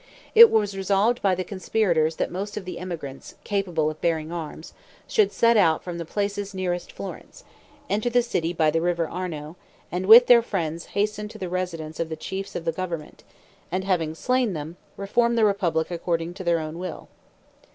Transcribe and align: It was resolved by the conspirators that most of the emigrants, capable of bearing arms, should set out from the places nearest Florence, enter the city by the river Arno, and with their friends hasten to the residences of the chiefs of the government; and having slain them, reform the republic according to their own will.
It 0.33 0.49
was 0.49 0.75
resolved 0.75 1.21
by 1.21 1.35
the 1.35 1.43
conspirators 1.43 2.15
that 2.15 2.31
most 2.31 2.57
of 2.57 2.65
the 2.65 2.79
emigrants, 2.79 3.35
capable 3.43 3.87
of 3.91 4.01
bearing 4.01 4.31
arms, 4.31 4.73
should 5.07 5.31
set 5.31 5.57
out 5.57 5.83
from 5.83 5.99
the 5.99 6.05
places 6.05 6.55
nearest 6.55 6.91
Florence, 6.91 7.43
enter 7.87 8.09
the 8.09 8.23
city 8.23 8.51
by 8.51 8.71
the 8.71 8.81
river 8.81 9.07
Arno, 9.07 9.57
and 9.91 10.07
with 10.07 10.25
their 10.25 10.41
friends 10.41 10.85
hasten 10.97 11.27
to 11.27 11.37
the 11.37 11.49
residences 11.49 11.99
of 11.99 12.09
the 12.09 12.15
chiefs 12.15 12.55
of 12.55 12.65
the 12.65 12.71
government; 12.71 13.23
and 13.71 13.83
having 13.83 14.15
slain 14.15 14.53
them, 14.53 14.75
reform 14.97 15.35
the 15.35 15.45
republic 15.45 15.91
according 15.91 16.33
to 16.33 16.43
their 16.43 16.57
own 16.57 16.79
will. 16.79 17.07